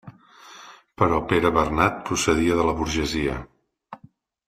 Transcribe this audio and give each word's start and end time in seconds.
Però 1.01 1.19
Pere 1.33 1.53
Bernat 1.59 2.01
procedia 2.09 2.59
de 2.63 2.69
la 2.71 2.77
burgesia. 2.83 3.41